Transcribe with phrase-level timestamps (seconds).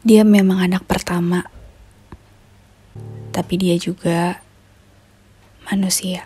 [0.00, 1.44] Dia memang anak pertama,
[3.36, 4.40] tapi dia juga
[5.68, 6.24] manusia.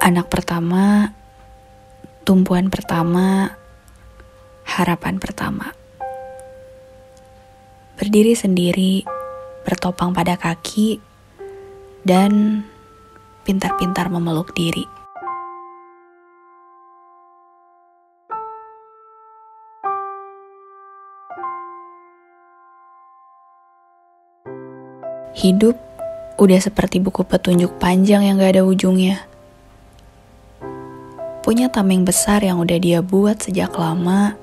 [0.00, 1.12] Anak pertama,
[2.24, 3.52] tumpuan pertama,
[4.64, 5.76] harapan pertama.
[8.00, 9.13] Berdiri sendiri,
[9.64, 11.00] bertopang pada kaki,
[12.04, 12.62] dan
[13.48, 14.84] pintar-pintar memeluk diri.
[25.34, 25.76] Hidup
[26.38, 29.26] udah seperti buku petunjuk panjang yang gak ada ujungnya.
[31.44, 34.38] Punya tameng besar yang udah dia buat sejak lama,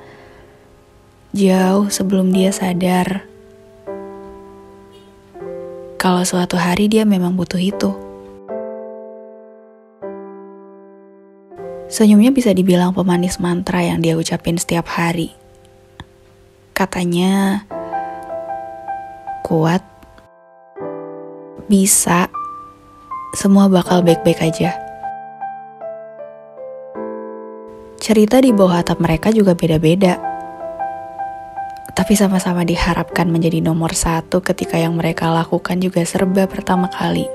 [1.33, 3.30] jauh sebelum dia sadar
[6.01, 7.93] kalau suatu hari dia memang butuh itu.
[11.93, 15.29] Senyumnya bisa dibilang pemanis mantra yang dia ucapin setiap hari.
[16.73, 17.61] Katanya,
[19.45, 19.85] kuat,
[21.69, 22.33] bisa,
[23.37, 24.73] semua bakal baik-baik aja.
[28.01, 30.30] Cerita di bawah atap mereka juga beda-beda
[32.01, 37.29] tapi sama-sama diharapkan menjadi nomor satu ketika yang mereka lakukan juga serba pertama kali.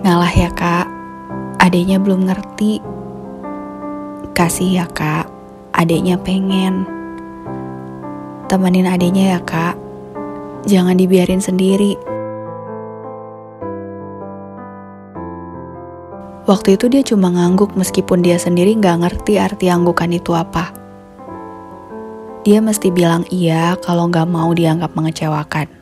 [0.00, 0.88] Ngalah ya kak,
[1.60, 2.80] adiknya belum ngerti.
[4.32, 5.28] Kasih ya kak,
[5.76, 6.88] adiknya pengen.
[8.48, 9.76] Temenin adiknya ya kak,
[10.64, 12.13] jangan dibiarin sendiri.
[16.44, 20.76] Waktu itu dia cuma ngangguk meskipun dia sendiri nggak ngerti arti anggukan itu apa.
[22.44, 25.72] Dia mesti bilang iya kalau nggak mau dianggap mengecewakan.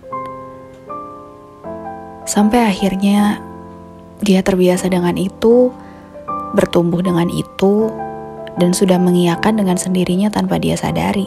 [2.23, 3.43] Sampai akhirnya
[4.23, 5.75] dia terbiasa dengan itu,
[6.55, 7.91] bertumbuh dengan itu,
[8.55, 11.27] dan sudah mengiyakan dengan sendirinya tanpa dia sadari.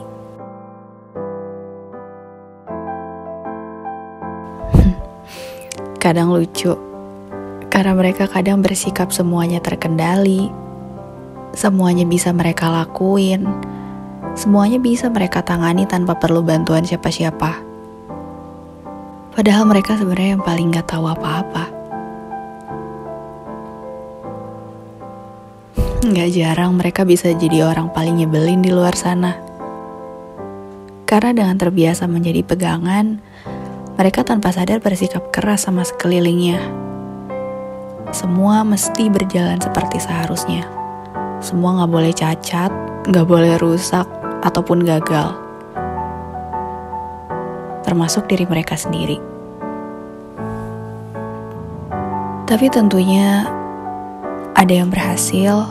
[6.00, 6.95] Kadang lucu
[7.76, 10.48] karena mereka kadang bersikap semuanya terkendali,
[11.52, 13.44] semuanya bisa mereka lakuin,
[14.32, 17.60] semuanya bisa mereka tangani tanpa perlu bantuan siapa-siapa.
[19.36, 21.68] Padahal mereka sebenarnya yang paling gak tahu apa-apa.
[26.16, 29.36] Gak jarang mereka bisa jadi orang paling nyebelin di luar sana.
[31.04, 33.20] Karena dengan terbiasa menjadi pegangan,
[34.00, 36.86] mereka tanpa sadar bersikap keras sama sekelilingnya
[38.14, 40.68] semua mesti berjalan seperti seharusnya.
[41.42, 42.72] Semua nggak boleh cacat,
[43.10, 44.06] nggak boleh rusak,
[44.46, 45.34] ataupun gagal.
[47.82, 49.18] Termasuk diri mereka sendiri.
[52.46, 53.50] Tapi tentunya
[54.54, 55.66] ada yang berhasil,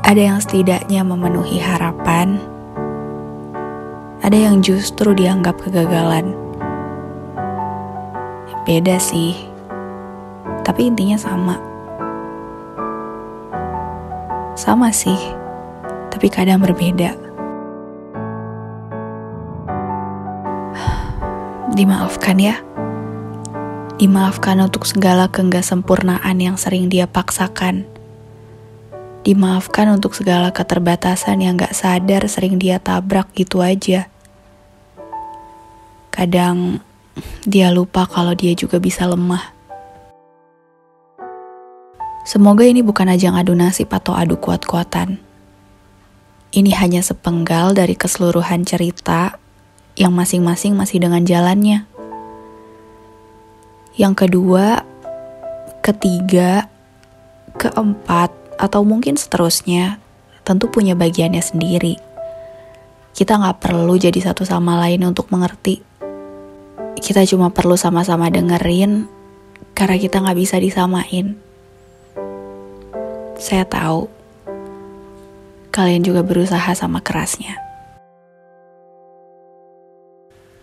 [0.00, 2.40] ada yang setidaknya memenuhi harapan,
[4.24, 6.32] ada yang justru dianggap kegagalan.
[8.64, 9.49] Beda sih
[10.66, 11.56] tapi intinya sama.
[14.54, 15.16] Sama sih,
[16.12, 17.16] tapi kadang berbeda.
[21.70, 22.60] Dimaafkan ya.
[23.96, 27.84] Dimaafkan untuk segala keenggak sempurnaan yang sering dia paksakan.
[29.20, 34.08] Dimaafkan untuk segala keterbatasan yang gak sadar sering dia tabrak gitu aja.
[36.08, 36.80] Kadang
[37.44, 39.59] dia lupa kalau dia juga bisa lemah.
[42.20, 45.16] Semoga ini bukan ajang adu nasib atau adu kuat-kuatan.
[46.50, 49.40] Ini hanya sepenggal dari keseluruhan cerita
[49.96, 51.88] yang masing-masing masih dengan jalannya.
[53.96, 54.84] Yang kedua,
[55.80, 56.68] ketiga,
[57.56, 59.96] keempat, atau mungkin seterusnya,
[60.44, 61.96] tentu punya bagiannya sendiri.
[63.16, 65.80] Kita nggak perlu jadi satu sama lain untuk mengerti.
[67.00, 69.08] Kita cuma perlu sama-sama dengerin,
[69.72, 71.49] karena kita nggak bisa disamain.
[73.40, 74.04] Saya tahu
[75.72, 77.56] kalian juga berusaha sama kerasnya.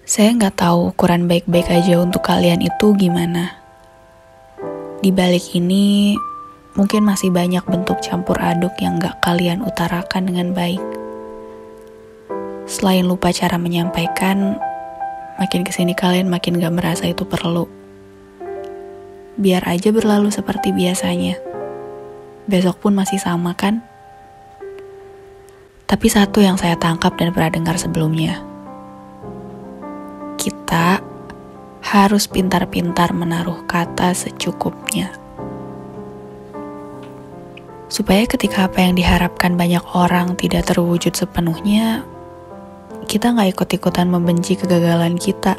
[0.06, 3.58] Saya nggak tahu ukuran baik-baik aja untuk kalian itu gimana.
[5.02, 6.14] Di balik ini,
[6.78, 10.84] mungkin masih banyak bentuk campur aduk yang nggak kalian utarakan dengan baik.
[12.70, 14.54] Selain lupa cara menyampaikan,
[15.42, 17.66] makin ke sini kalian makin gak merasa itu perlu.
[19.34, 21.47] Biar aja berlalu seperti biasanya
[22.48, 23.84] besok pun masih sama kan?
[25.88, 28.44] Tapi satu yang saya tangkap dan pernah dengar sebelumnya,
[30.36, 31.00] kita
[31.84, 35.12] harus pintar-pintar menaruh kata secukupnya.
[37.88, 42.04] Supaya ketika apa yang diharapkan banyak orang tidak terwujud sepenuhnya,
[43.08, 45.56] kita nggak ikut-ikutan membenci kegagalan kita.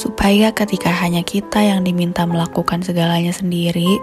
[0.00, 4.00] Supaya ketika hanya kita yang diminta melakukan segalanya sendiri,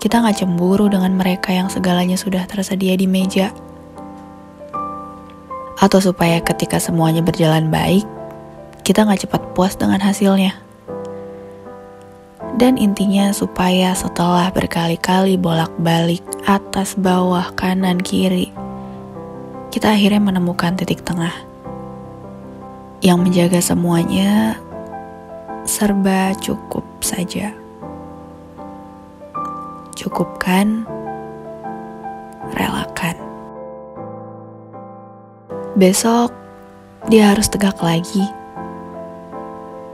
[0.00, 3.52] kita nggak cemburu dengan mereka yang segalanya sudah tersedia di meja
[5.76, 8.08] atau supaya ketika semuanya berjalan baik,
[8.80, 10.56] kita nggak cepat puas dengan hasilnya.
[12.56, 18.48] Dan intinya supaya setelah berkali-kali bolak-balik atas bawah kanan kiri,
[19.68, 21.51] kita akhirnya menemukan titik tengah
[23.02, 24.54] yang menjaga semuanya
[25.66, 27.50] serba cukup saja.
[29.98, 30.86] Cukupkan,
[32.54, 33.18] relakan.
[35.74, 36.30] Besok
[37.10, 38.22] dia harus tegak lagi.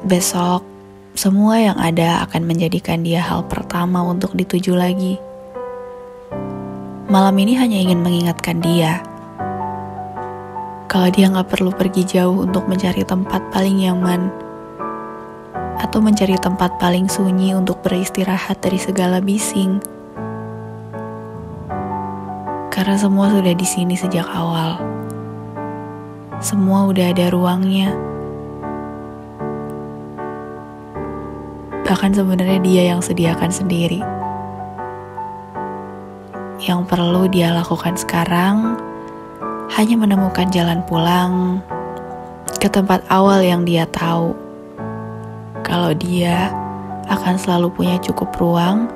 [0.04, 0.60] Besok
[1.16, 5.16] semua yang ada akan menjadikan dia hal pertama untuk dituju lagi.
[7.08, 9.00] Malam ini hanya ingin mengingatkan dia
[10.88, 14.32] kalau dia nggak perlu pergi jauh untuk mencari tempat paling nyaman
[15.78, 19.78] atau mencari tempat paling sunyi untuk beristirahat dari segala bising.
[22.72, 24.98] Karena semua sudah di sini sejak awal
[26.38, 27.90] semua udah ada ruangnya.
[31.82, 33.98] Bahkan sebenarnya dia yang sediakan sendiri.
[36.62, 38.78] Yang perlu dia lakukan sekarang
[39.74, 41.60] hanya menemukan jalan pulang
[42.56, 44.32] ke tempat awal yang dia tahu.
[45.60, 46.48] Kalau dia
[47.08, 48.88] akan selalu punya cukup ruang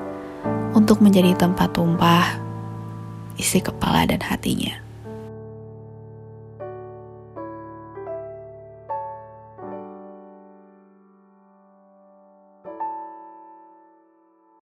[0.73, 2.41] untuk menjadi tempat tumpah
[3.37, 4.92] isi kepala dan hatinya.